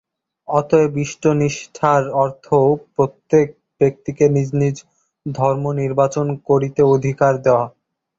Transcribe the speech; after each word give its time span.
অতএব 0.47 0.93
ইষ্টনিষ্ঠার 1.03 2.03
অর্থ 2.23 2.45
প্রত্যেক 2.95 3.47
ব্যক্তিকে 3.81 4.25
নিজ 4.35 4.49
নিজ 4.61 4.75
ধর্ম 5.25 5.63
নির্বাচন 5.81 6.27
করিতে 6.49 6.81
অধিকার 6.95 7.33
দেওয়া। 7.45 7.65